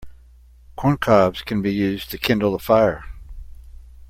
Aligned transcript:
Corn 0.77 0.97
cobs 0.97 1.43
can 1.43 1.61
be 1.61 1.71
used 1.71 2.09
to 2.09 2.17
kindle 2.17 2.55
a 2.55 2.59
fire. 2.59 3.03